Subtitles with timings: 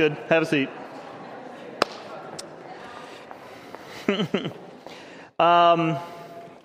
[0.00, 0.16] good.
[0.30, 0.70] Have a seat.
[5.38, 5.98] um,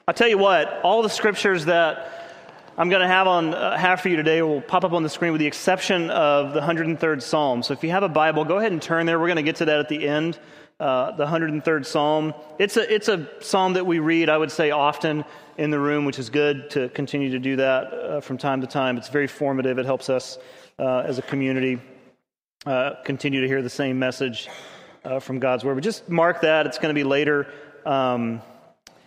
[0.08, 2.40] I'll tell you what, all the scriptures that
[2.78, 5.34] I'm going to have on uh, for you today will pop up on the screen
[5.34, 7.62] with the exception of the 103rd Psalm.
[7.62, 9.20] So if you have a Bible, go ahead and turn there.
[9.20, 10.40] We're going to get to that at the end.
[10.80, 12.34] Uh, the 103rd Psalm.
[12.58, 15.26] It's a, it's a psalm that we read, I would say, often
[15.58, 18.68] in the room, which is good to continue to do that uh, from time to
[18.68, 18.96] time.
[18.96, 19.78] It's very formative.
[19.78, 20.38] It helps us
[20.80, 21.82] uh, as a community
[22.66, 24.50] uh, continue to hear the same message
[25.04, 25.76] uh, from God's Word.
[25.76, 26.66] But just mark that.
[26.66, 27.48] It's going to be later.
[27.86, 28.42] Um,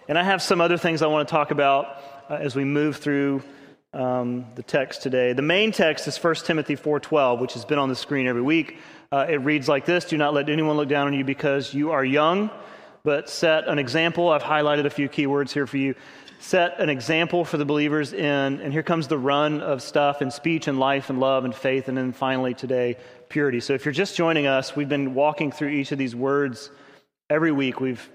[0.08, 3.42] and I have some other things I want to talk about as we move through
[3.92, 5.32] um, the text today.
[5.32, 8.78] The main text is 1 Timothy 4.12, which has been on the screen every week.
[9.10, 11.90] Uh, it reads like this Do not let anyone look down on you because you
[11.90, 12.50] are young,
[13.02, 14.28] but set an example.
[14.28, 15.94] I've highlighted a few keywords here for you.
[16.40, 20.30] Set an example for the believers in, and here comes the run of stuff in
[20.30, 22.96] speech and life and love and faith, and then finally today,
[23.28, 23.60] purity.
[23.60, 26.70] So if you're just joining us, we've been walking through each of these words
[27.30, 27.80] every week.
[27.80, 28.08] We've,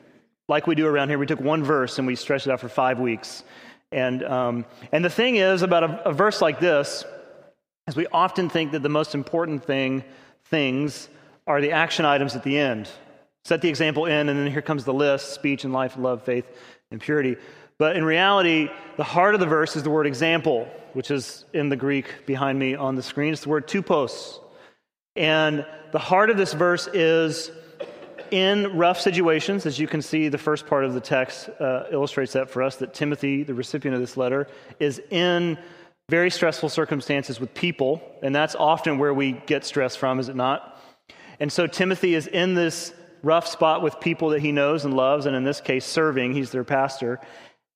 [0.47, 2.69] like we do around here, we took one verse and we stretched it out for
[2.69, 3.43] five weeks.
[3.91, 7.05] And, um, and the thing is about a, a verse like this
[7.87, 10.03] is we often think that the most important thing,
[10.45, 11.09] things,
[11.45, 12.89] are the action items at the end.
[13.45, 16.45] Set the example in, and then here comes the list speech and life, love, faith,
[16.91, 17.35] and purity.
[17.77, 21.69] But in reality, the heart of the verse is the word example, which is in
[21.69, 23.33] the Greek behind me on the screen.
[23.33, 24.39] It's the word tupos.
[25.15, 27.51] And the heart of this verse is
[28.31, 32.33] in rough situations, as you can see, the first part of the text uh, illustrates
[32.33, 34.47] that for us that Timothy, the recipient of this letter,
[34.79, 35.57] is in
[36.09, 40.35] very stressful circumstances with people, and that's often where we get stress from, is it
[40.35, 40.81] not?
[41.39, 45.25] And so Timothy is in this rough spot with people that he knows and loves,
[45.25, 46.33] and in this case, serving.
[46.33, 47.19] He's their pastor.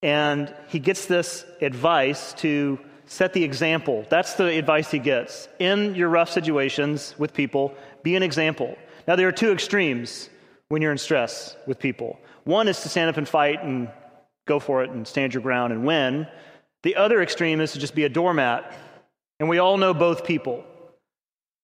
[0.02, 4.06] And he gets this advice to set the example.
[4.10, 5.48] That's the advice he gets.
[5.60, 8.78] In your rough situations with people, be an example.
[9.08, 10.30] Now, there are two extremes
[10.70, 12.20] when you're in stress with people.
[12.44, 13.90] One is to stand up and fight and
[14.46, 16.28] go for it and stand your ground and win.
[16.84, 18.74] The other extreme is to just be a doormat.
[19.40, 20.64] And we all know both people.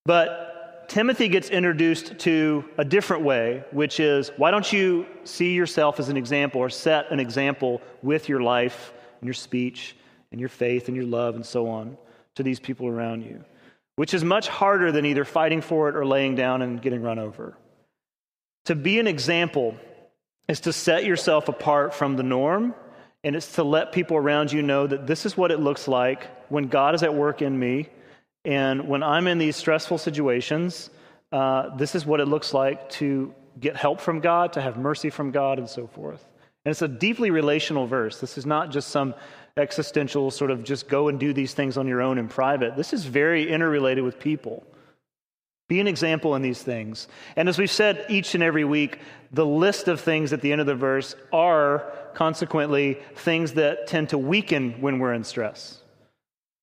[0.05, 5.99] But Timothy gets introduced to a different way, which is why don't you see yourself
[5.99, 9.95] as an example or set an example with your life and your speech
[10.33, 11.95] and your faith and your love and so on
[12.35, 13.45] to these people around you,
[13.95, 17.19] which is much harder than either fighting for it or laying down and getting run
[17.19, 17.55] over.
[18.65, 19.75] To be an example
[20.47, 22.73] is to set yourself apart from the norm,
[23.23, 26.27] and it's to let people around you know that this is what it looks like
[26.49, 27.89] when God is at work in me,
[28.43, 30.89] and when I'm in these stressful situations,
[31.31, 35.11] uh, this is what it looks like to get help from God, to have mercy
[35.11, 36.25] from God, and so forth.
[36.65, 38.19] And it's a deeply relational verse.
[38.19, 39.13] This is not just some
[39.57, 42.75] existential sort of just go and do these things on your own in private.
[42.75, 44.63] This is very interrelated with people.
[45.69, 47.07] Be an example in these things.
[47.35, 48.99] And as we've said each and every week,
[49.31, 54.09] the list of things at the end of the verse are consequently things that tend
[54.09, 55.79] to weaken when we're in stress.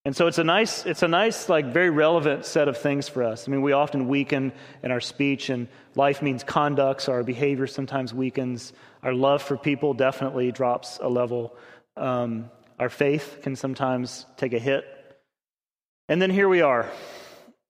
[0.05, 3.23] And so it's a nice, it's a nice, like very relevant set of things for
[3.23, 3.47] us.
[3.47, 4.53] I mean, we often weaken
[4.83, 8.73] in our speech, and life means conduct, so our behavior sometimes weakens.
[9.03, 11.55] Our love for people definitely drops a level.
[11.99, 12.51] Um,
[12.81, 14.85] our faith can sometimes take a hit.
[16.09, 16.91] And then here we are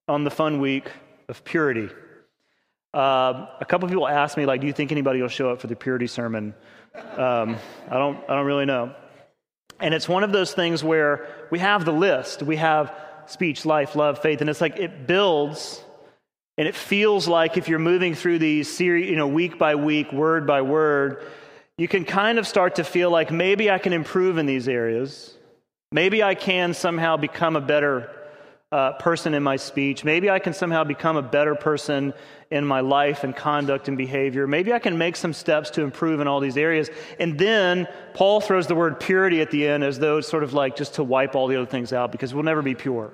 [0.06, 0.88] on the fun week
[1.28, 1.88] of purity.
[2.94, 5.66] Uh, a couple people asked me, like, do you think anybody will show up for
[5.66, 6.54] the purity sermon?
[6.94, 7.56] Um,
[7.88, 8.18] I don't.
[8.28, 8.94] I don't really know.
[9.80, 12.42] And it's one of those things where we have the list.
[12.42, 12.94] We have
[13.26, 15.84] speech, life, love, faith, and it's like it builds,
[16.56, 20.12] and it feels like if you're moving through these series, you know, week by week,
[20.12, 21.24] word by word,
[21.80, 25.34] you can kind of start to feel like maybe I can improve in these areas.
[25.90, 28.10] Maybe I can somehow become a better
[28.70, 30.04] uh, person in my speech.
[30.04, 32.12] Maybe I can somehow become a better person
[32.50, 34.46] in my life and conduct and behavior.
[34.46, 36.90] Maybe I can make some steps to improve in all these areas.
[37.18, 40.52] And then Paul throws the word purity at the end as though it's sort of
[40.52, 43.10] like just to wipe all the other things out because we'll never be pure.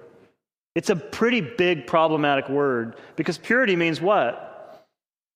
[0.74, 4.84] It's a pretty big problematic word because purity means what?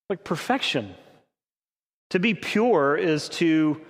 [0.08, 0.96] Like perfection.
[2.10, 3.80] To be pure is to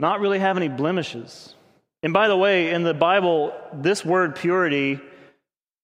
[0.00, 1.54] not really have any blemishes.
[2.02, 5.00] And by the way, in the Bible, this word purity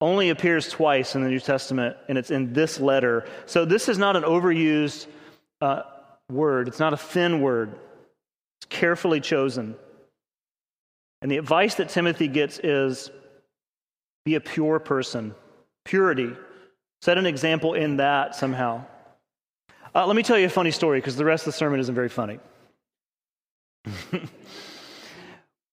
[0.01, 3.27] only appears twice in the New Testament, and it's in this letter.
[3.47, 5.07] So this is not an overused
[5.61, 5.83] uh,
[6.31, 7.75] word, it's not a thin word,
[8.61, 9.77] it's carefully chosen.
[11.21, 13.11] And the advice that Timothy gets is
[14.25, 15.35] be a pure person,
[15.85, 16.37] purity.
[17.03, 18.85] Set an example in that somehow.
[19.95, 21.95] Uh, let me tell you a funny story because the rest of the sermon isn't
[21.95, 22.39] very funny.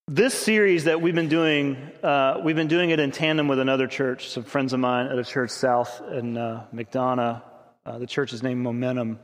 [0.07, 3.87] This series that we've been doing, uh, we've been doing it in tandem with another
[3.87, 7.41] church, some friends of mine at a church south in uh, McDonough,
[7.87, 9.19] Uh, the church is named Momentum,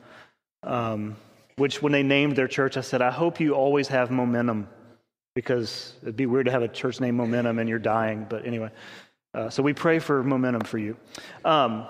[0.63, 1.17] um,
[1.57, 4.67] which when they named their church, I said, I hope you always have momentum
[5.35, 8.25] because it'd be weird to have a church named Momentum and you're dying.
[8.27, 8.71] But anyway,
[9.35, 10.97] uh, so we pray for momentum for you.
[11.45, 11.85] Um,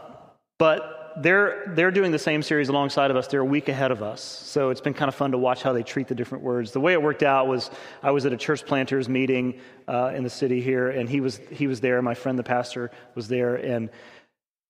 [0.60, 3.28] but they're, they're doing the same series alongside of us.
[3.28, 4.22] They're a week ahead of us.
[4.22, 6.72] So it's been kind of fun to watch how they treat the different words.
[6.72, 7.70] The way it worked out was
[8.02, 11.40] I was at a church planters meeting uh, in the city here, and he was,
[11.50, 12.02] he was there.
[12.02, 13.56] My friend, the pastor, was there.
[13.56, 13.90] And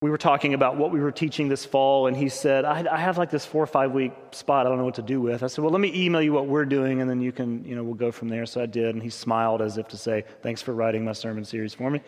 [0.02, 2.98] we were talking about what we were teaching this fall, and he said, I, I,
[2.98, 5.44] have like this four or five week spot I don't know what to do with.
[5.44, 7.76] I said, Well, let me email you what we're doing, and then you can, you
[7.76, 8.48] know, we'll go from there.
[8.48, 11.46] So I did, and he smiled as if to say, Thanks for writing my sermon
[11.46, 12.02] series for me.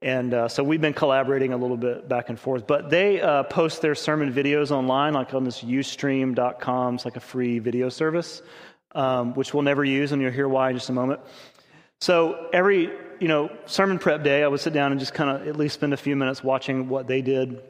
[0.00, 2.66] And uh, so we've been collaborating a little bit back and forth.
[2.66, 6.94] But they uh, post their sermon videos online, like on this ustream.com.
[6.94, 8.42] It's like a free video service,
[8.94, 11.20] um, which we'll never use, and you'll hear why in just a moment.
[12.00, 15.48] So every you know sermon prep day, I would sit down and just kind of
[15.48, 17.60] at least spend a few minutes watching what they did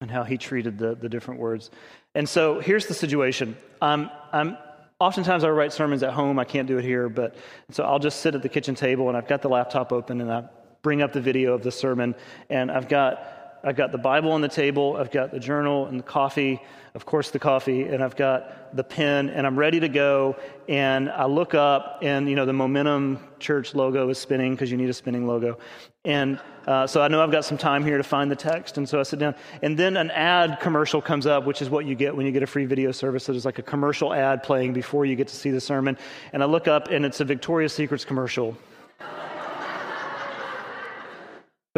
[0.00, 1.70] and how he treated the, the different words.
[2.14, 3.56] And so here's the situation.
[3.82, 4.56] I'm, I'm
[5.00, 6.38] oftentimes I write sermons at home.
[6.38, 7.34] I can't do it here, but
[7.70, 10.32] so I'll just sit at the kitchen table and I've got the laptop open and
[10.32, 10.44] I
[10.82, 12.14] bring up the video of the sermon.
[12.50, 15.98] And I've got I've got the Bible on the table, I've got the journal and
[15.98, 16.62] the coffee,
[16.94, 20.36] of course, the coffee, and I've got the pen, and I'm ready to go.
[20.68, 24.76] And I look up, and you know, the Momentum Church logo is spinning because you
[24.76, 25.58] need a spinning logo.
[26.04, 28.88] And uh, so I know I've got some time here to find the text, and
[28.88, 29.34] so I sit down.
[29.60, 32.42] And then an ad commercial comes up, which is what you get when you get
[32.42, 33.24] a free video service.
[33.24, 35.98] So There's like a commercial ad playing before you get to see the sermon.
[36.32, 38.56] And I look up, and it's a Victoria's Secrets commercial.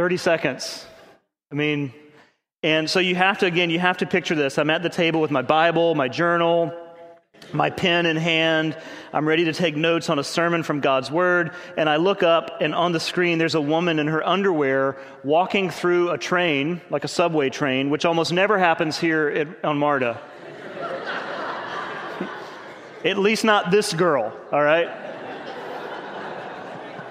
[0.01, 0.87] 30 seconds.
[1.53, 1.93] I mean,
[2.63, 4.57] and so you have to, again, you have to picture this.
[4.57, 6.73] I'm at the table with my Bible, my journal,
[7.53, 8.79] my pen in hand.
[9.13, 11.51] I'm ready to take notes on a sermon from God's Word.
[11.77, 15.69] And I look up, and on the screen, there's a woman in her underwear walking
[15.69, 20.19] through a train, like a subway train, which almost never happens here at, on MARTA.
[23.05, 24.89] at least not this girl, all right?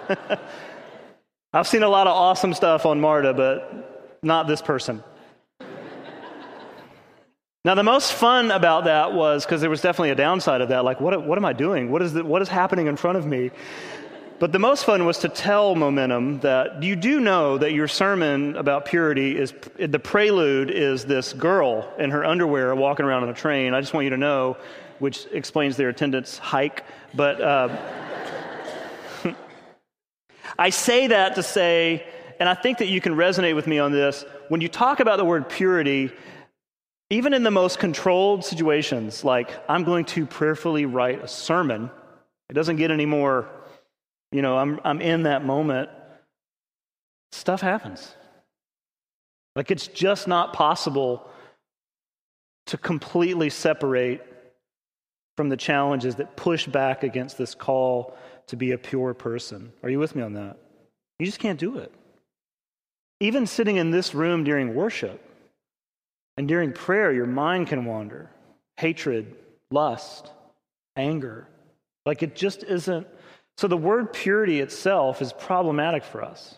[1.51, 5.03] I've seen a lot of awesome stuff on MARTA, but not this person.
[7.65, 10.85] now, the most fun about that was because there was definitely a downside of that.
[10.85, 11.89] Like, what, what am I doing?
[11.89, 13.49] What is, the, what is happening in front of me?
[14.37, 18.55] But the most fun was to tell Momentum that you do know that your sermon
[18.55, 23.33] about purity is the prelude is this girl in her underwear walking around on a
[23.33, 23.73] train.
[23.73, 24.55] I just want you to know,
[24.99, 26.83] which explains their attendance hike.
[27.15, 27.41] But.
[27.41, 27.75] Uh,
[30.57, 32.05] I say that to say,
[32.39, 35.17] and I think that you can resonate with me on this, when you talk about
[35.17, 36.11] the word purity,
[37.09, 41.91] even in the most controlled situations, like I'm going to prayerfully write a sermon,
[42.49, 43.49] it doesn't get any more,
[44.31, 45.89] you know, I'm, I'm in that moment.
[47.31, 48.15] Stuff happens.
[49.55, 51.29] Like it's just not possible
[52.67, 54.25] to completely separate
[55.35, 58.15] from the challenges that push back against this call
[58.49, 59.71] to be a pure person.
[59.83, 60.57] Are you with me on that?
[61.17, 61.91] You just can't do it.
[63.19, 65.21] Even sitting in this room during worship
[66.37, 68.29] and during prayer, your mind can wander.
[68.77, 69.35] Hatred,
[69.71, 70.31] lust,
[70.95, 71.47] anger.
[72.05, 73.07] Like it just isn't.
[73.57, 76.55] So the word purity itself is problematic for us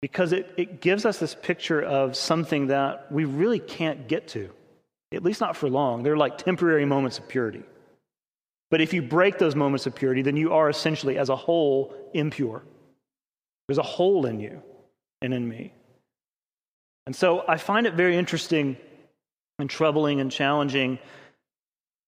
[0.00, 4.50] because it, it gives us this picture of something that we really can't get to,
[5.12, 6.02] at least not for long.
[6.02, 7.62] They're like temporary moments of purity.
[8.72, 11.94] But if you break those moments of purity, then you are essentially, as a whole,
[12.14, 12.62] impure.
[13.68, 14.62] There's a hole in you
[15.20, 15.74] and in me.
[17.06, 18.78] And so I find it very interesting
[19.58, 20.98] and troubling and challenging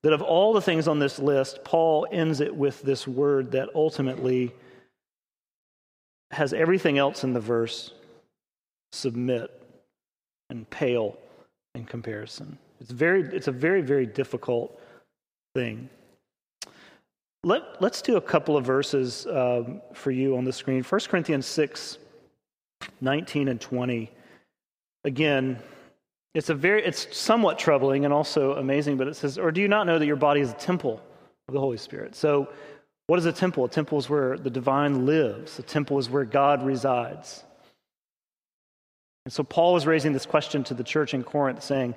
[0.04, 3.68] that of all the things on this list, Paul ends it with this word that
[3.74, 4.50] ultimately
[6.30, 7.92] has everything else in the verse
[8.90, 9.50] submit
[10.48, 11.18] and pale
[11.74, 12.56] in comparison.
[12.80, 14.80] It's, very, it's a very, very difficult
[15.54, 15.90] thing.
[17.44, 20.82] Let, us do a couple of verses um, for you on the screen.
[20.82, 21.98] 1 Corinthians 6,
[23.02, 24.10] 19 and 20.
[25.04, 25.58] Again,
[26.34, 29.68] it's a very it's somewhat troubling and also amazing, but it says, Or do you
[29.68, 31.02] not know that your body is a temple
[31.46, 32.16] of the Holy Spirit?
[32.16, 32.48] So
[33.08, 33.66] what is a temple?
[33.66, 35.58] A temple is where the divine lives.
[35.58, 37.44] A temple is where God resides.
[39.26, 41.94] And so Paul was raising this question to the church in Corinth, saying,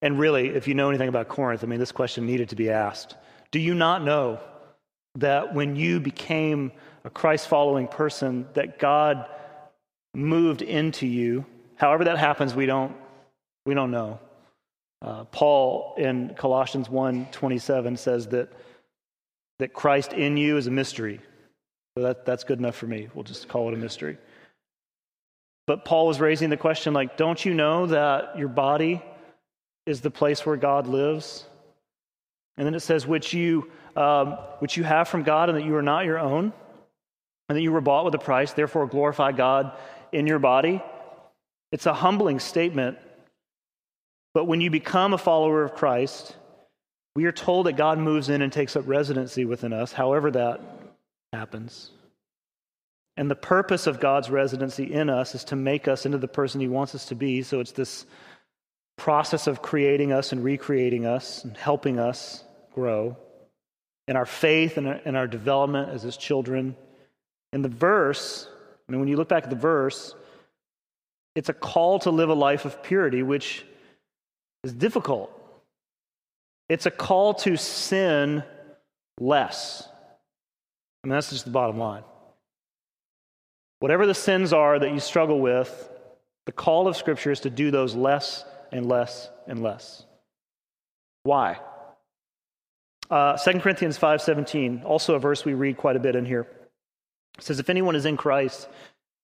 [0.00, 2.70] and really, if you know anything about Corinth, I mean, this question needed to be
[2.70, 3.14] asked.
[3.50, 4.40] Do you not know
[5.16, 6.72] that when you became
[7.04, 9.26] a Christ following person, that God
[10.14, 11.44] moved into you.
[11.76, 12.94] However that happens, we don't,
[13.64, 14.18] we don't know.
[15.02, 18.50] Uh, Paul in Colossians 1 27 says that,
[19.58, 21.20] that Christ in you is a mystery.
[21.96, 23.08] So that, that's good enough for me.
[23.14, 24.18] We'll just call it a mystery.
[25.66, 29.02] But Paul was raising the question like, don't you know that your body
[29.84, 31.44] is the place where God lives.
[32.56, 35.76] And then it says, which you, um, which you have from God, and that you
[35.76, 36.52] are not your own,
[37.48, 39.72] and that you were bought with a price, therefore glorify God
[40.12, 40.82] in your body.
[41.72, 42.98] It's a humbling statement.
[44.34, 46.36] But when you become a follower of Christ,
[47.14, 50.60] we are told that God moves in and takes up residency within us, however that
[51.32, 51.90] happens.
[53.16, 56.60] And the purpose of God's residency in us is to make us into the person
[56.60, 57.42] He wants us to be.
[57.42, 58.04] So it's this
[58.98, 62.44] process of creating us and recreating us and helping us
[62.76, 63.16] grow
[64.06, 66.76] in our faith and in our development as His children.
[67.52, 68.48] In the verse,
[68.88, 70.14] I mean, when you look back at the verse,
[71.34, 73.64] it's a call to live a life of purity, which
[74.62, 75.32] is difficult.
[76.68, 78.44] It's a call to sin
[79.18, 79.88] less.
[81.02, 82.04] I mean, that's just the bottom line.
[83.80, 85.88] Whatever the sins are that you struggle with,
[86.46, 90.04] the call of Scripture is to do those less and less and less.
[91.22, 91.58] Why?
[93.10, 96.46] Uh, 2 Corinthians 5.17, also a verse we read quite a bit in here.
[97.38, 98.68] It says, if anyone is in Christ,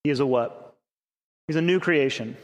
[0.04, 0.76] he is a what?
[1.48, 2.36] He's a new creation.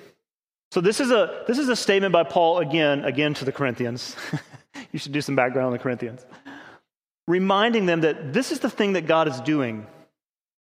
[0.71, 4.17] So this is a, this is a statement by Paul again, again to the Corinthians.
[4.93, 6.27] you should do some background on the Corinthians.
[7.27, 9.87] Reminding them that this is the thing that God is doing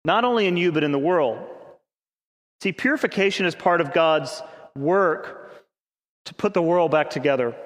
[0.04, 1.38] not only in you, but in the world.
[2.62, 4.40] See, purification is part of God's
[4.76, 5.64] work
[6.26, 7.56] to put the world back together.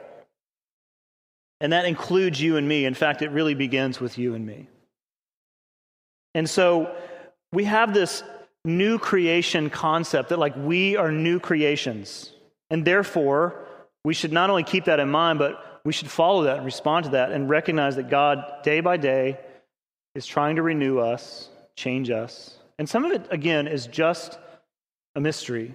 [1.61, 2.85] And that includes you and me.
[2.85, 4.69] In fact, it really begins with you and me.
[6.35, 6.95] And so
[7.53, 8.23] we have this
[8.65, 12.33] new creation concept that, like, we are new creations.
[12.71, 13.67] And therefore,
[14.05, 17.05] we should not only keep that in mind, but we should follow that and respond
[17.07, 19.39] to that and recognize that God, day by day,
[20.15, 22.59] is trying to renew us change us.
[22.79, 24.39] And some of it, again, is just
[25.15, 25.75] a mystery.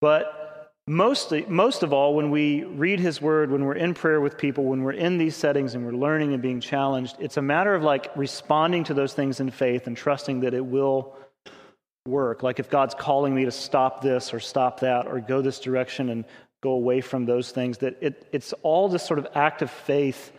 [0.00, 0.41] But
[0.86, 4.64] mostly, most of all, when we read His Word, when we're in prayer with people,
[4.64, 7.82] when we're in these settings and we're learning and being challenged, it's a matter of
[7.82, 11.16] like responding to those things in faith and trusting that it will
[12.06, 12.42] work.
[12.42, 16.08] Like if God's calling me to stop this or stop that or go this direction
[16.10, 16.24] and
[16.62, 20.32] go away from those things, that it, it's all this sort of act of faith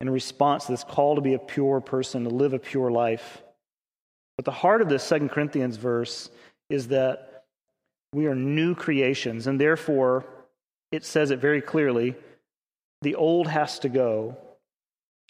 [0.00, 3.42] in response to this call to be a pure person, to live a pure life.
[4.36, 6.30] But the heart of this Second Corinthians verse
[6.68, 7.33] is that
[8.14, 10.24] we are new creations, and therefore
[10.92, 12.14] it says it very clearly
[13.02, 14.36] the old has to go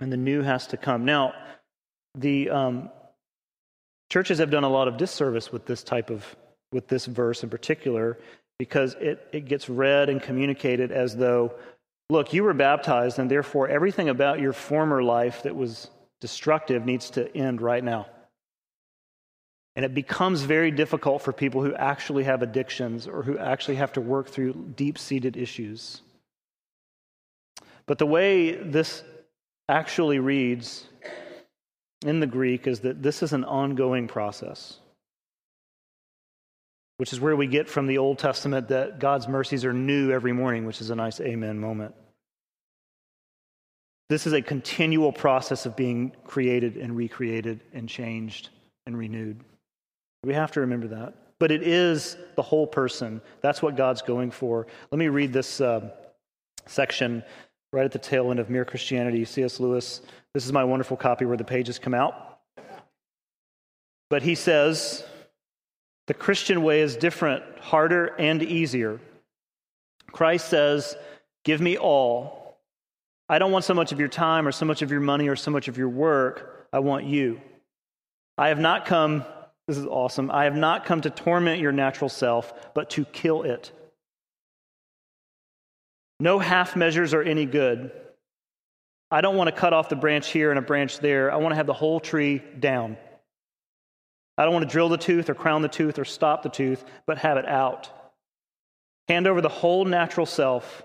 [0.00, 1.04] and the new has to come.
[1.04, 1.32] Now,
[2.14, 2.90] the um,
[4.10, 6.24] churches have done a lot of disservice with this type of,
[6.72, 8.18] with this verse in particular,
[8.58, 11.54] because it, it gets read and communicated as though,
[12.10, 15.88] look, you were baptized, and therefore everything about your former life that was
[16.20, 18.06] destructive needs to end right now.
[19.76, 23.92] And it becomes very difficult for people who actually have addictions or who actually have
[23.94, 26.00] to work through deep seated issues.
[27.86, 29.02] But the way this
[29.68, 30.86] actually reads
[32.04, 34.78] in the Greek is that this is an ongoing process,
[36.98, 40.32] which is where we get from the Old Testament that God's mercies are new every
[40.32, 41.94] morning, which is a nice amen moment.
[44.08, 48.50] This is a continual process of being created and recreated and changed
[48.86, 49.40] and renewed.
[50.24, 51.14] We have to remember that.
[51.38, 53.20] But it is the whole person.
[53.40, 54.66] That's what God's going for.
[54.90, 55.90] Let me read this uh,
[56.66, 57.22] section
[57.72, 59.24] right at the tail end of Mere Christianity.
[59.24, 59.60] C.S.
[59.60, 60.00] Lewis.
[60.32, 62.38] This is my wonderful copy where the pages come out.
[64.10, 65.04] But he says
[66.06, 69.00] the Christian way is different, harder, and easier.
[70.12, 70.96] Christ says,
[71.44, 72.58] Give me all.
[73.28, 75.36] I don't want so much of your time or so much of your money or
[75.36, 76.68] so much of your work.
[76.72, 77.40] I want you.
[78.36, 79.24] I have not come
[79.66, 80.30] this is awesome.
[80.30, 83.72] I have not come to torment your natural self, but to kill it.
[86.20, 87.90] No half measures are any good.
[89.10, 91.32] I don't want to cut off the branch here and a branch there.
[91.32, 92.96] I want to have the whole tree down.
[94.36, 96.84] I don't want to drill the tooth or crown the tooth or stop the tooth,
[97.06, 97.88] but have it out.
[99.08, 100.82] Hand over the whole natural self,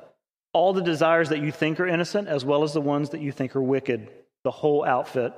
[0.54, 3.32] all the desires that you think are innocent, as well as the ones that you
[3.32, 4.10] think are wicked,
[4.44, 5.34] the whole outfit,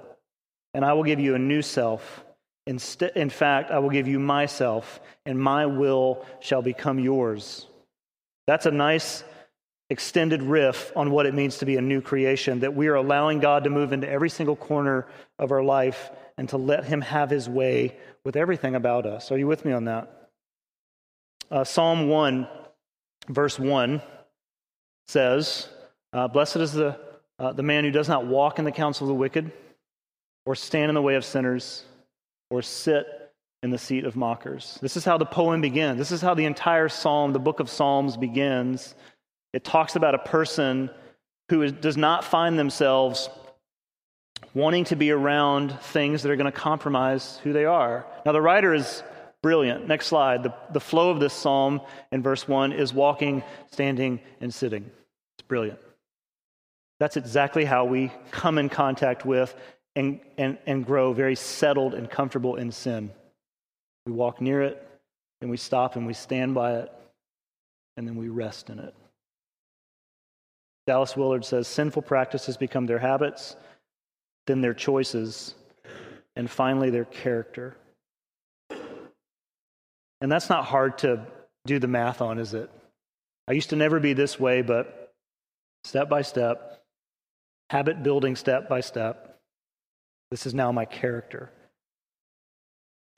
[0.74, 2.26] and I will give you a new self
[2.66, 7.66] in fact, I will give you myself, and my will shall become yours.
[8.48, 9.24] That's a nice
[9.90, 13.40] extended riff on what it means to be a new creation, that we are allowing
[13.40, 17.30] God to move into every single corner of our life and to let Him have
[17.30, 19.32] His way with everything about us.
[19.32, 20.30] Are you with me on that?
[21.50, 22.48] Uh, Psalm 1,
[23.28, 24.02] verse 1
[25.08, 25.68] says,
[26.14, 26.98] uh, Blessed is the,
[27.40, 29.52] uh, the man who does not walk in the counsel of the wicked,
[30.46, 31.84] or stand in the way of sinners
[32.52, 33.08] or sit
[33.64, 34.78] in the seat of mockers.
[34.82, 35.98] This is how the poem begins.
[35.98, 38.96] This is how the entire psalm, the book of Psalms, begins.
[39.54, 40.90] It talks about a person
[41.50, 43.30] who is, does not find themselves
[44.54, 48.06] wanting to be around things that are going to compromise who they are.
[48.26, 49.04] Now, the writer is
[49.42, 49.88] brilliant.
[49.88, 50.44] Next slide.
[50.44, 51.82] The, the flow of this psalm
[52.12, 54.90] in verse 1 is walking, standing, and sitting.
[55.38, 55.80] It's brilliant.
[57.00, 59.56] That's exactly how we come in contact with
[59.96, 63.12] and, and, and grow very settled and comfortable in sin.
[64.06, 64.88] We walk near it,
[65.42, 66.92] and we stop and we stand by it,
[67.98, 68.94] and then we rest in it.
[70.88, 73.56] Dallas Willard says sinful practices become their habits,
[74.48, 75.54] then their choices,
[76.36, 77.76] and finally their character.
[80.22, 81.26] And that's not hard to
[81.66, 82.70] do the math on, is it?
[83.48, 85.14] I used to never be this way, but
[85.84, 86.84] step by step,
[87.70, 89.31] habit building step by step,
[90.32, 91.52] this is now my character.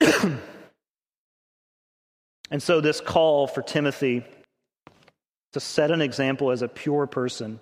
[2.50, 4.24] and so, this call for Timothy
[5.52, 7.60] to set an example as a pure person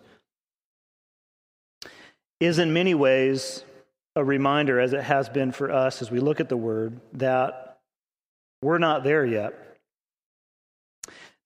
[2.40, 3.62] is in many ways
[4.16, 7.78] a reminder, as it has been for us as we look at the word, that
[8.62, 9.54] we're not there yet.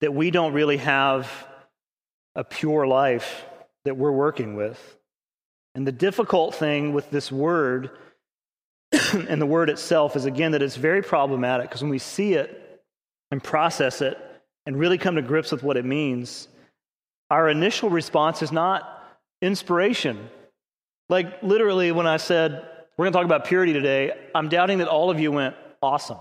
[0.01, 1.31] That we don't really have
[2.35, 3.45] a pure life
[3.85, 4.96] that we're working with.
[5.77, 7.91] And the difficult thing with this word
[9.13, 12.81] and the word itself is, again, that it's very problematic because when we see it
[13.29, 14.17] and process it
[14.65, 16.47] and really come to grips with what it means,
[17.29, 19.03] our initial response is not
[19.39, 20.31] inspiration.
[21.09, 22.53] Like, literally, when I said,
[22.97, 26.17] we're going to talk about purity today, I'm doubting that all of you went, awesome.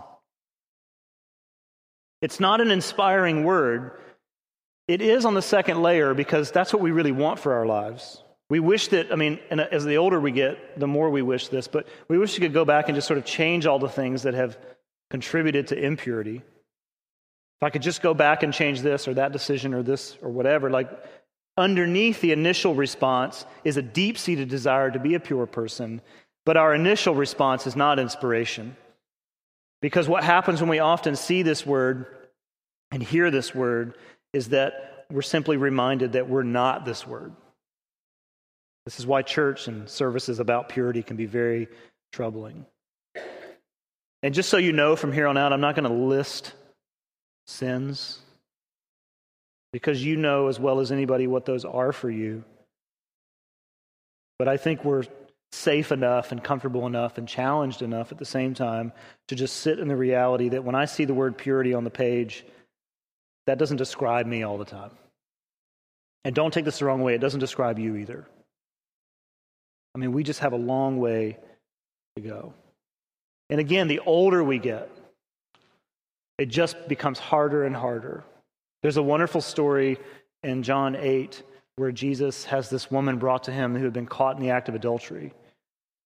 [2.20, 3.92] It's not an inspiring word.
[4.86, 8.22] It is on the second layer because that's what we really want for our lives.
[8.48, 11.48] We wish that, I mean, and as the older we get, the more we wish
[11.48, 13.88] this, but we wish we could go back and just sort of change all the
[13.88, 14.56] things that have
[15.10, 16.36] contributed to impurity.
[16.36, 20.30] If I could just go back and change this or that decision or this or
[20.30, 20.90] whatever, like
[21.56, 26.00] underneath the initial response is a deep seated desire to be a pure person,
[26.44, 28.76] but our initial response is not inspiration.
[29.82, 32.06] Because what happens when we often see this word
[32.92, 33.96] and hear this word
[34.32, 37.32] is that we're simply reminded that we're not this word.
[38.86, 41.68] This is why church and services about purity can be very
[42.12, 42.64] troubling.
[44.22, 46.54] And just so you know from here on out, I'm not going to list
[47.46, 48.20] sins
[49.72, 52.44] because you know as well as anybody what those are for you.
[54.38, 55.04] But I think we're
[55.50, 58.92] safe enough and comfortable enough and challenged enough at the same time
[59.28, 61.90] to just sit in the reality that when I see the word purity on the
[61.90, 62.44] page,
[63.46, 64.90] that doesn't describe me all the time.
[66.24, 68.26] And don't take this the wrong way, it doesn't describe you either.
[69.96, 71.38] I mean, we just have a long way
[72.16, 72.52] to go.
[73.48, 74.90] And again, the older we get,
[76.36, 78.22] it just becomes harder and harder.
[78.82, 79.96] There's a wonderful story
[80.42, 81.42] in John 8
[81.76, 84.68] where Jesus has this woman brought to him who had been caught in the act
[84.68, 85.32] of adultery.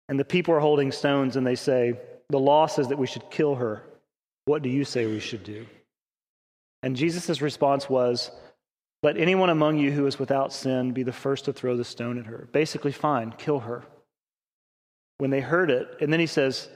[0.10, 1.94] And the people are holding stones and they say,
[2.32, 3.82] The law says that we should kill her.
[4.44, 5.66] What do you say we should do?
[6.84, 8.30] And Jesus' response was,
[9.02, 12.20] let anyone among you who is without sin be the first to throw the stone
[12.20, 12.50] at her.
[12.52, 13.84] Basically, fine, kill her.
[15.20, 16.68] When they heard it, and then he says,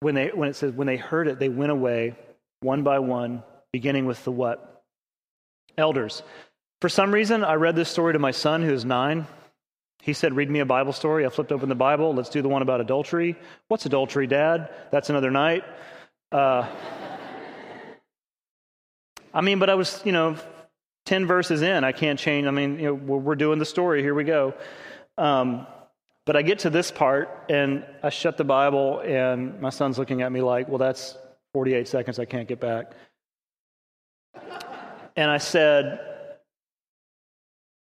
[0.00, 2.14] when, they, when it says, when they heard it, they went away
[2.60, 3.42] one by one,
[3.72, 4.82] beginning with the what?
[5.78, 6.22] Elders.
[6.80, 9.26] For some reason, I read this story to my son who is nine.
[10.02, 11.26] He said, Read me a Bible story.
[11.26, 12.14] I flipped open the Bible.
[12.14, 13.34] Let's do the one about adultery.
[13.68, 14.72] What's adultery, Dad?
[14.90, 15.64] That's another night.
[16.30, 16.68] Uh,
[19.34, 20.36] I mean, but I was, you know,
[21.06, 22.46] 10 verses in, I can't change.
[22.46, 24.02] I mean, you know, we're doing the story.
[24.02, 24.54] Here we go.
[25.16, 25.66] Um,
[26.26, 30.22] but I get to this part and I shut the Bible, and my son's looking
[30.22, 31.16] at me like, well, that's
[31.54, 32.92] 48 seconds I can't get back.
[35.14, 36.00] And I said,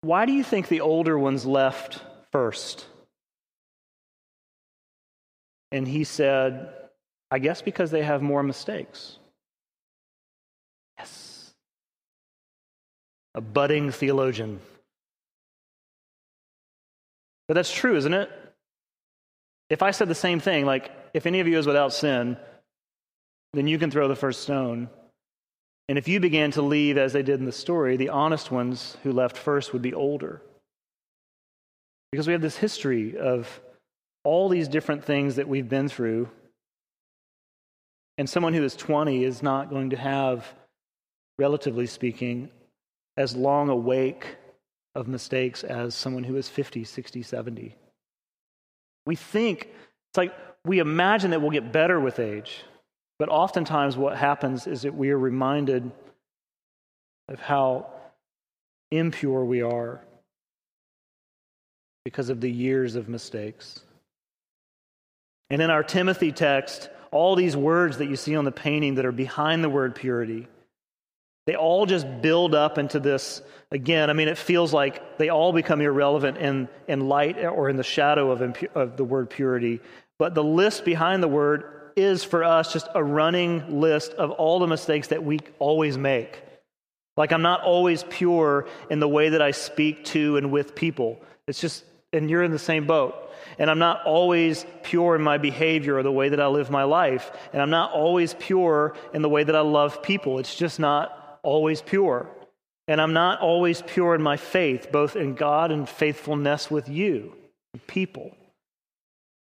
[0.02, 2.00] why do you think the older ones left
[2.30, 2.86] first?
[5.72, 6.72] And he said,
[7.30, 9.18] I guess because they have more mistakes.
[13.36, 14.58] A budding theologian.
[17.46, 18.30] But that's true, isn't it?
[19.70, 22.36] If I said the same thing, like, if any of you is without sin,
[23.52, 24.88] then you can throw the first stone.
[25.88, 28.96] And if you began to leave as they did in the story, the honest ones
[29.02, 30.42] who left first would be older.
[32.10, 33.60] Because we have this history of
[34.24, 36.28] all these different things that we've been through.
[38.18, 40.46] And someone who is 20 is not going to have,
[41.38, 42.50] relatively speaking,
[43.16, 44.36] as long awake
[44.94, 47.76] of mistakes as someone who is 50, 60, 70.
[49.04, 49.68] We think,
[50.10, 52.64] it's like we imagine that we'll get better with age,
[53.18, 55.90] but oftentimes what happens is that we are reminded
[57.28, 57.86] of how
[58.90, 60.00] impure we are
[62.04, 63.80] because of the years of mistakes.
[65.50, 69.04] And in our Timothy text, all these words that you see on the painting that
[69.04, 70.48] are behind the word purity,
[71.46, 73.40] they all just build up into this.
[73.70, 77.76] Again, I mean, it feels like they all become irrelevant in, in light or in
[77.76, 79.80] the shadow of, impu- of the word purity.
[80.18, 84.58] But the list behind the word is for us just a running list of all
[84.58, 86.42] the mistakes that we always make.
[87.16, 91.20] Like, I'm not always pure in the way that I speak to and with people.
[91.46, 93.14] It's just and you're in the same boat.
[93.58, 96.84] And I'm not always pure in my behavior or the way that I live my
[96.84, 97.30] life.
[97.52, 100.38] And I'm not always pure in the way that I love people.
[100.38, 101.15] It's just not
[101.46, 102.28] always pure.
[102.88, 107.34] And I'm not always pure in my faith, both in God and faithfulness with you,
[107.86, 108.36] people.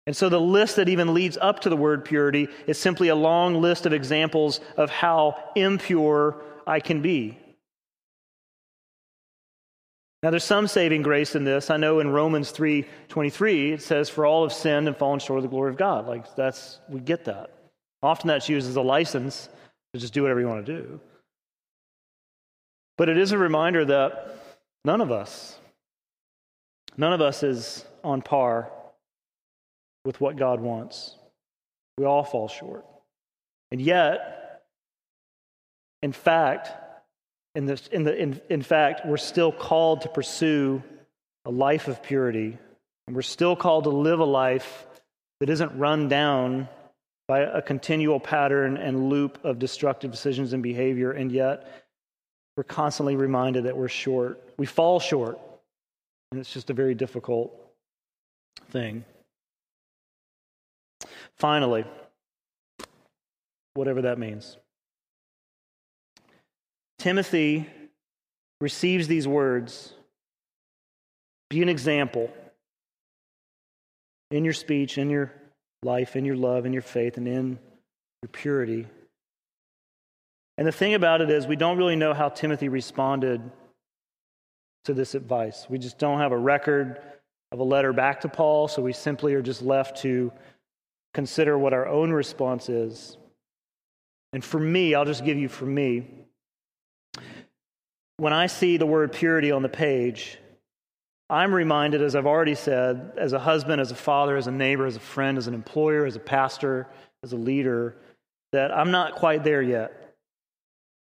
[0.07, 3.15] And so the list that even leads up to the word purity is simply a
[3.15, 7.37] long list of examples of how impure I can be.
[10.21, 11.69] Now there's some saving grace in this.
[11.69, 15.43] I know in Romans 3:23 it says for all have sinned and fallen short of
[15.43, 16.07] the glory of God.
[16.07, 17.51] Like that's we get that.
[18.01, 19.49] Often that's used as a license
[19.93, 20.99] to just do whatever you want to do.
[22.97, 24.37] But it is a reminder that
[24.83, 25.57] none of us
[26.97, 28.71] none of us is on par
[30.05, 31.17] with what God wants.
[31.97, 32.85] We all fall short.
[33.71, 34.35] And yet
[36.05, 36.69] in fact,
[37.55, 40.83] in, this, in, the, in, in fact, we're still called to pursue
[41.45, 42.59] a life of purity,
[43.07, 44.85] and we're still called to live a life
[45.39, 46.69] that isn't run down
[47.27, 51.84] by a continual pattern and loop of destructive decisions and behavior, and yet
[52.57, 54.41] we're constantly reminded that we're short.
[54.57, 55.39] We fall short,
[56.31, 57.53] and it's just a very difficult
[58.69, 59.03] thing.
[61.37, 61.85] Finally,
[63.73, 64.57] whatever that means.
[66.97, 67.67] Timothy
[68.61, 69.93] receives these words
[71.49, 72.31] be an example
[74.31, 75.31] in your speech, in your
[75.83, 77.59] life, in your love, in your faith, and in
[78.23, 78.87] your purity.
[80.57, 83.41] And the thing about it is, we don't really know how Timothy responded
[84.85, 85.67] to this advice.
[85.69, 87.01] We just don't have a record
[87.51, 90.31] of a letter back to Paul, so we simply are just left to
[91.13, 93.17] consider what our own response is.
[94.33, 96.07] And for me, I'll just give you for me,
[98.17, 100.37] when I see the word purity on the page,
[101.29, 104.85] I'm reminded, as I've already said, as a husband, as a father, as a neighbor,
[104.85, 106.87] as a friend, as an employer, as a pastor,
[107.23, 107.97] as a leader,
[108.51, 110.04] that I'm not quite there yet.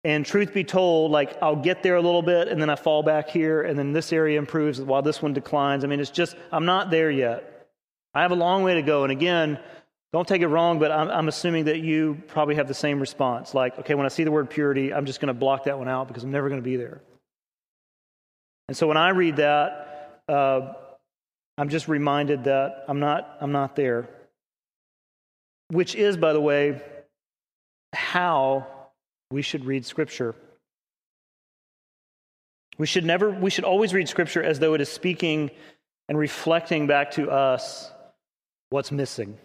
[0.03, 3.03] And truth be told, like I'll get there a little bit and then I fall
[3.03, 5.83] back here and then this area improves while this one declines.
[5.83, 7.67] I mean, it's just, I'm not there yet.
[8.13, 9.03] I have a long way to go.
[9.03, 9.59] And again,
[10.13, 13.53] don't take it wrong, but I'm, I'm, assuming that you probably have the same response.
[13.53, 15.88] Like, okay, when I see the word purity, I'm just going to block that one
[15.88, 17.01] out because I'm never going to be there.
[18.69, 20.73] And so when I read that, uh,
[21.57, 24.09] I'm just reminded that I'm not, I'm not there.
[25.67, 26.81] Which is, by the way,
[27.93, 28.65] how
[29.31, 30.35] we should read Scripture.
[32.77, 35.51] We should never, we should always read Scripture as though it is speaking
[36.07, 37.91] and reflecting back to us
[38.69, 39.37] what's missing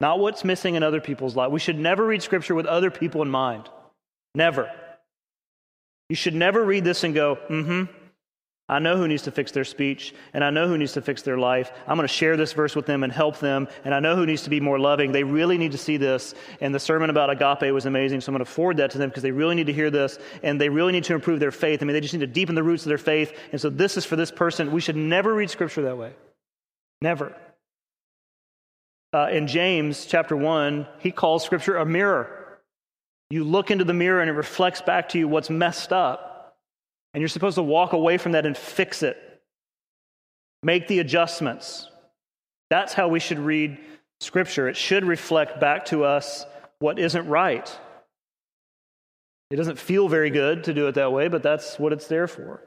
[0.00, 1.50] not what's missing in other people's life.
[1.50, 3.68] We should never read Scripture with other people in mind.
[4.34, 4.70] Never.
[6.08, 7.97] You should never read this and go, mm hmm,
[8.70, 11.22] I know who needs to fix their speech, and I know who needs to fix
[11.22, 11.72] their life.
[11.86, 14.26] I'm going to share this verse with them and help them, and I know who
[14.26, 15.10] needs to be more loving.
[15.10, 16.34] They really need to see this.
[16.60, 19.08] And the sermon about agape was amazing, so I'm going to forward that to them
[19.08, 21.82] because they really need to hear this, and they really need to improve their faith.
[21.82, 23.32] I mean, they just need to deepen the roots of their faith.
[23.52, 24.70] And so this is for this person.
[24.70, 26.12] We should never read Scripture that way.
[27.00, 27.34] Never.
[29.14, 32.60] Uh, in James chapter 1, he calls Scripture a mirror.
[33.30, 36.27] You look into the mirror and it reflects back to you what's messed up.
[37.14, 39.16] And you're supposed to walk away from that and fix it,
[40.62, 41.88] make the adjustments.
[42.70, 43.78] That's how we should read
[44.20, 44.68] Scripture.
[44.68, 46.44] It should reflect back to us
[46.80, 47.78] what isn't right.
[49.50, 52.28] It doesn't feel very good to do it that way, but that's what it's there
[52.28, 52.62] for.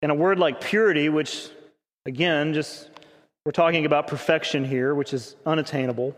[0.00, 1.48] And a word like purity, which,
[2.06, 2.88] again, just
[3.44, 6.14] we're talking about perfection here, which is unattainable.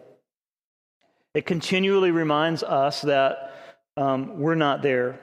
[1.34, 3.54] It continually reminds us that
[3.96, 5.18] um, we're not there.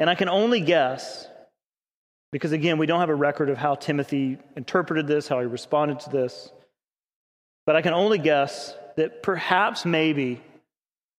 [0.00, 1.28] And I can only guess,
[2.32, 6.00] because again, we don't have a record of how Timothy interpreted this, how he responded
[6.00, 6.50] to this.
[7.66, 10.40] But I can only guess that perhaps, maybe,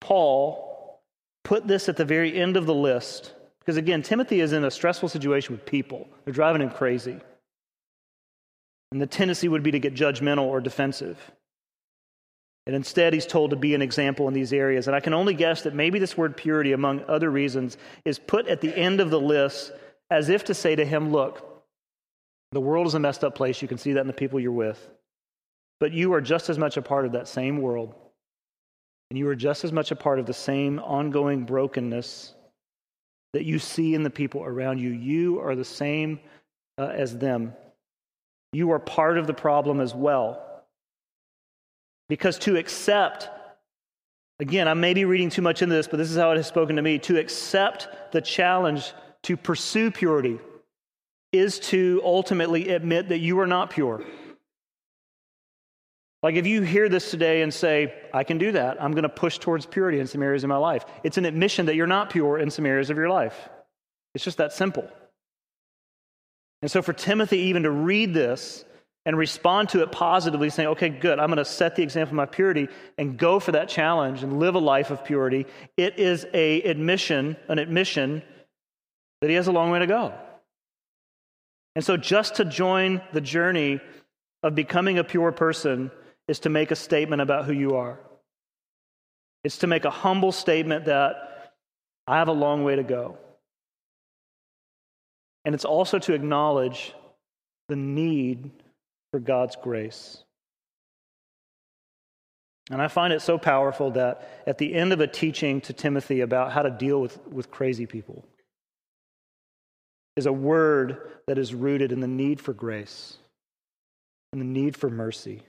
[0.02, 1.00] Paul
[1.44, 3.36] put this at the very end of the list.
[3.60, 7.20] Because again, Timothy is in a stressful situation with people, they're driving him crazy.
[8.92, 11.32] And the tendency would be to get judgmental or defensive.
[12.72, 14.88] And instead, he's told to be an example in these areas.
[14.88, 18.48] And I can only guess that maybe this word purity, among other reasons, is put
[18.48, 19.74] at the end of the list
[20.10, 21.66] as if to say to him, Look,
[22.54, 23.62] the world is a messed up place.
[23.62, 24.90] You can see that in the people you're with.
[25.82, 27.94] But you are just as much a part of that same world.
[29.10, 32.36] And you are just as much a part of the same ongoing brokenness
[33.34, 34.92] that you see in the people around you.
[34.92, 36.22] You are the same
[36.78, 37.52] uh, as them.
[38.54, 40.48] You are part of the problem as well.
[42.12, 43.30] Because to accept,
[44.42, 46.46] again, I may be reading too much into this, but this is how it has
[46.46, 47.00] spoken to me.
[47.00, 48.92] To accept the challenge
[49.24, 50.38] to pursue purity
[51.32, 54.04] is to ultimately admit that you are not pure.
[56.22, 59.10] Like if you hear this today and say, I can do that, I'm going to
[59.10, 62.10] push towards purity in some areas of my life, it's an admission that you're not
[62.10, 63.48] pure in some areas of your life.
[64.16, 64.86] It's just that simple.
[66.62, 68.66] And so for Timothy even to read this
[69.06, 72.18] and respond to it positively, saying, okay, good, I'm going to set the example of
[72.18, 76.26] my purity and go for that challenge and live a life of purity, it is
[76.34, 78.22] a admission, an admission
[79.22, 80.14] that he has a long way to go.
[81.76, 83.80] And so just to join the journey
[84.44, 85.92] of becoming a pure person
[86.28, 88.00] is to make a statement about who you are.
[89.44, 91.52] It's to make a humble statement that
[92.08, 93.18] I have a long way to go.
[95.46, 96.94] And it's also to acknowledge
[97.68, 98.52] the need
[99.12, 100.24] for God's grace.
[102.70, 106.22] And I find it so powerful that at the end of a teaching to Timothy
[106.22, 108.26] about how to deal with, with crazy people
[110.16, 110.98] is a word
[111.28, 113.18] that is rooted in the need for grace
[114.32, 115.42] and the need for mercy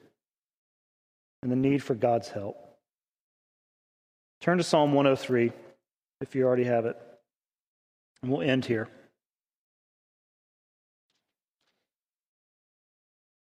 [1.42, 2.56] and the need for God's help.
[4.40, 5.52] Turn to Psalm 103
[6.20, 6.96] if you already have it,
[8.22, 8.88] and we'll end here.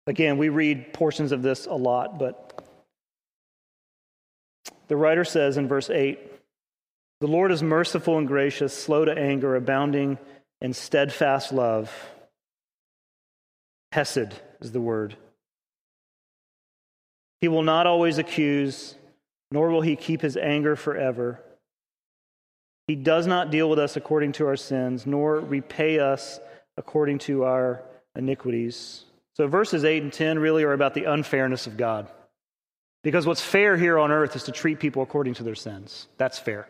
[0.08, 2.64] Again, we read portions of this a lot, but
[4.88, 6.20] the writer says in verse 8
[7.20, 10.18] The Lord is merciful and gracious, slow to anger, abounding
[10.62, 11.94] in steadfast love.
[13.92, 15.16] Hesed is the word
[17.42, 18.96] he will not always accuse,
[19.52, 21.40] nor will he keep his anger forever.
[22.88, 26.40] He does not deal with us according to our sins, nor repay us
[26.78, 27.84] according to our
[28.16, 29.04] iniquities.
[29.38, 32.10] So, verses 8 and 10 really are about the unfairness of God.
[33.04, 36.08] Because what's fair here on earth is to treat people according to their sins.
[36.18, 36.68] That's fair.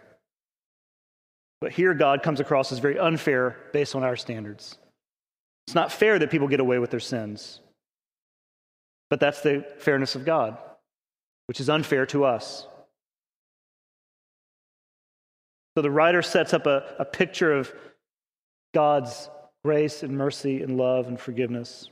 [1.62, 4.78] But here, God comes across as very unfair based on our standards.
[5.66, 7.62] It's not fair that people get away with their sins.
[9.10, 10.58] But that's the fairness of God,
[11.46, 12.68] which is unfair to us.
[15.78, 17.72] So the writer sets up a, a picture of
[18.74, 19.30] God's
[19.64, 21.90] grace and mercy and love and forgiveness,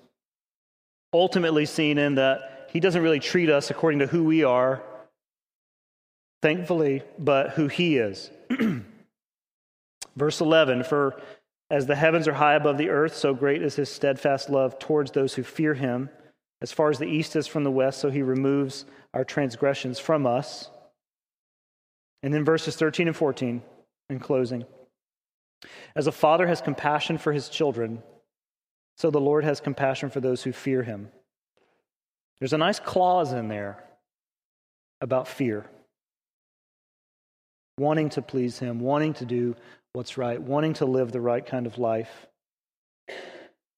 [1.13, 4.83] ultimately seen in that he doesn't really treat us according to who we are,
[6.41, 8.29] thankfully, but who he is.
[10.15, 11.21] Verse 11 For
[11.69, 15.11] as the heavens are high above the earth, so great is his steadfast love towards
[15.11, 16.09] those who fear him.
[16.61, 20.25] As far as the east is from the west, so he removes our transgressions from
[20.25, 20.69] us.
[22.23, 23.61] And then verses 13 and 14
[24.09, 24.65] in closing.
[25.95, 28.03] As a father has compassion for his children,
[28.97, 31.09] so the Lord has compassion for those who fear him.
[32.39, 33.83] There's a nice clause in there
[35.01, 35.65] about fear
[37.77, 39.55] wanting to please him, wanting to do
[39.93, 42.27] what's right, wanting to live the right kind of life.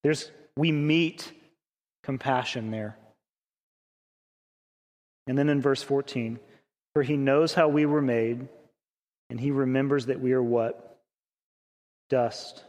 [0.03, 1.32] There's, we meet
[2.03, 2.97] compassion there.
[5.25, 6.39] And then in verse 14,
[6.93, 8.47] for he knows how we were made,
[9.30, 10.99] and he remembers that we are what?
[12.10, 12.63] Dust.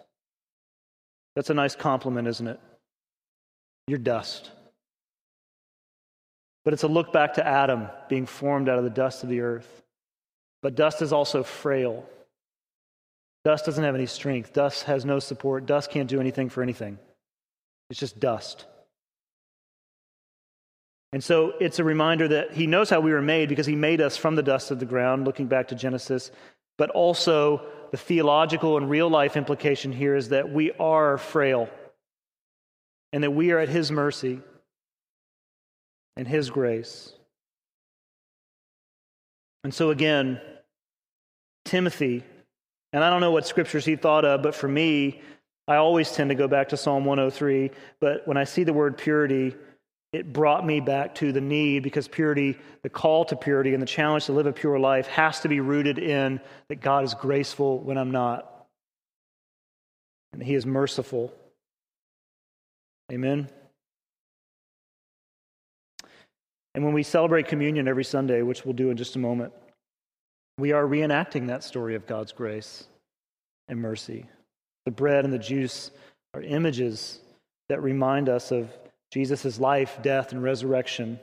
[1.39, 2.59] That's a nice compliment, isn't it?
[3.87, 4.51] You're dust.
[6.65, 9.43] But it's a look back to Adam being formed out of the dust of the
[9.43, 9.85] earth.
[10.63, 12.05] But dust is also frail.
[13.45, 14.53] Dust doesn't have any strength.
[14.53, 15.65] Dust has no support.
[15.65, 16.99] Dust can't do anything for anything.
[17.89, 18.65] It's just dust.
[21.13, 24.01] And so it's a reminder that he knows how we were made because he made
[24.01, 26.33] us from the dust of the ground, looking back to Genesis.
[26.79, 31.69] But also, the theological and real life implication here is that we are frail
[33.13, 34.41] and that we are at his mercy
[36.17, 37.13] and his grace.
[39.65, 40.41] And so, again,
[41.65, 42.23] Timothy,
[42.93, 45.21] and I don't know what scriptures he thought of, but for me,
[45.67, 47.71] I always tend to go back to Psalm 103.
[48.01, 49.55] But when I see the word purity,
[50.13, 53.87] it brought me back to the need because purity, the call to purity, and the
[53.87, 57.79] challenge to live a pure life has to be rooted in that God is graceful
[57.81, 58.67] when I'm not,
[60.33, 61.35] and He is merciful.
[63.13, 63.49] Amen.
[66.75, 69.53] And when we celebrate communion every Sunday, which we'll do in just a moment,
[70.59, 72.87] we are reenacting that story of God's grace
[73.69, 74.27] and mercy.
[74.85, 75.91] The bread and the juice
[76.35, 77.21] are images
[77.69, 78.71] that remind us of
[79.11, 81.19] Jesus' life, death, and resurrection,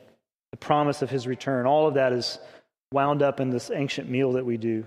[0.52, 1.65] the promise of his return.
[1.65, 2.39] All of that is
[2.91, 4.86] wound up in this ancient meal that we do.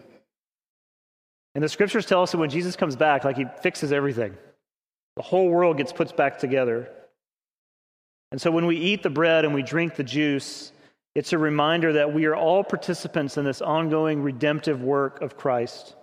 [1.54, 4.36] And the scriptures tell us that when Jesus comes back, like he fixes everything,
[5.16, 6.88] the whole world gets put back together.
[8.30, 10.72] And so when we eat the bread and we drink the juice,
[11.14, 15.96] it's a reminder that we are all participants in this ongoing redemptive work of Christ.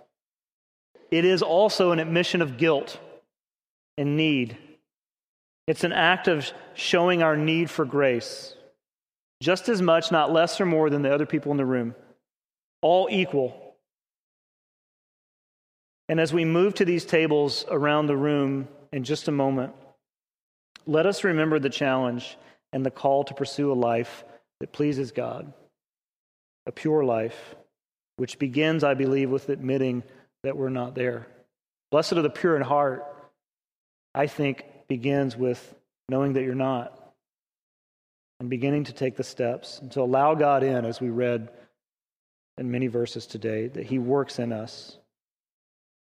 [1.10, 2.98] It is also an admission of guilt
[3.96, 4.58] and need.
[5.66, 8.54] It's an act of showing our need for grace,
[9.42, 11.94] just as much, not less or more, than the other people in the room,
[12.82, 13.74] all equal.
[16.08, 19.72] And as we move to these tables around the room in just a moment,
[20.86, 22.38] let us remember the challenge
[22.72, 24.24] and the call to pursue a life
[24.60, 25.52] that pleases God,
[26.66, 27.56] a pure life,
[28.18, 30.04] which begins, I believe, with admitting
[30.44, 31.26] that we're not there.
[31.90, 33.04] Blessed are the pure in heart,
[34.14, 35.74] I think, begins with
[36.08, 36.92] knowing that you're not
[38.40, 41.50] and beginning to take the steps and to allow God in, as we read
[42.58, 44.98] in many verses today, that He works in us.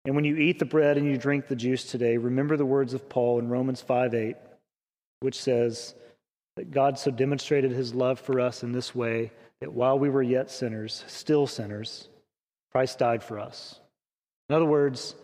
[0.05, 2.95] And when you eat the bread and you drink the juice today, remember the words
[2.95, 4.37] of Paul in Romans 5 8,
[5.21, 5.95] which says
[6.57, 10.23] that God so demonstrated His love for us in this way that while we were
[10.23, 12.09] yet sinners, still sinners,
[12.73, 13.81] Christ died for us.
[14.49, 15.15] In other words,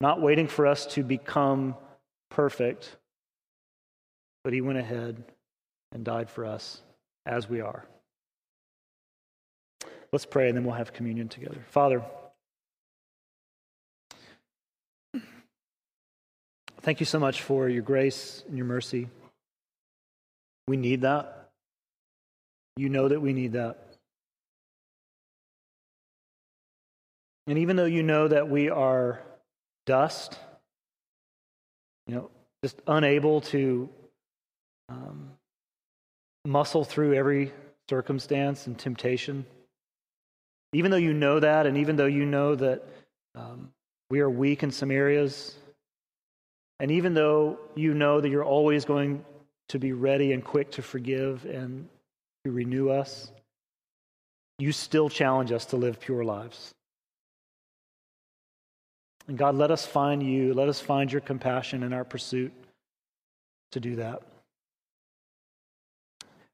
[0.00, 1.76] not waiting for us to become
[2.32, 2.96] perfect,
[4.42, 5.22] but he went ahead
[5.92, 6.80] and died for us
[7.26, 7.84] as we are.
[10.12, 11.62] Let's pray and then we'll have communion together.
[11.68, 12.02] Father,
[16.80, 19.08] thank you so much for your grace and your mercy.
[20.66, 21.50] We need that.
[22.76, 23.78] You know that we need that.
[27.46, 29.20] And even though you know that we are
[29.84, 30.38] dust,
[32.06, 32.30] you know,
[32.64, 33.88] just unable to
[34.88, 35.30] um,
[36.44, 37.52] muscle through every
[37.88, 39.46] circumstance and temptation.
[40.72, 42.82] Even though you know that, and even though you know that
[43.34, 43.70] um,
[44.10, 45.56] we are weak in some areas,
[46.80, 49.24] and even though you know that you're always going
[49.68, 51.88] to be ready and quick to forgive and
[52.44, 53.30] to renew us,
[54.58, 56.74] you still challenge us to live pure lives.
[59.28, 62.52] And God, let us find you, let us find your compassion in our pursuit
[63.72, 64.22] to do that.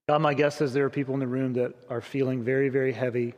[0.09, 2.93] God, my guess is there are people in the room that are feeling very, very
[2.93, 3.35] heavy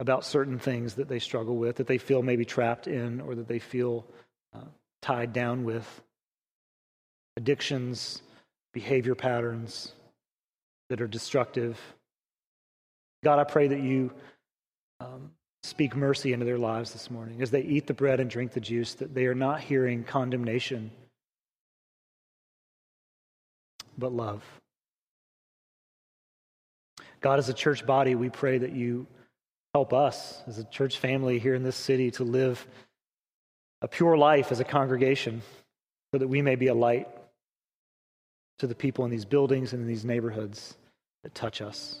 [0.00, 3.48] about certain things that they struggle with, that they feel maybe trapped in, or that
[3.48, 4.04] they feel
[4.54, 4.64] uh,
[5.02, 6.02] tied down with.
[7.36, 8.22] Addictions,
[8.72, 9.92] behavior patterns
[10.88, 11.78] that are destructive.
[13.22, 14.12] God, I pray that you
[15.00, 15.30] um,
[15.62, 18.60] speak mercy into their lives this morning as they eat the bread and drink the
[18.60, 20.90] juice, that they are not hearing condemnation,
[23.96, 24.44] but love.
[27.20, 29.06] God, as a church body, we pray that you
[29.74, 32.66] help us as a church family here in this city to live
[33.82, 35.42] a pure life as a congregation
[36.12, 37.08] so that we may be a light
[38.58, 40.76] to the people in these buildings and in these neighborhoods
[41.22, 42.00] that touch us.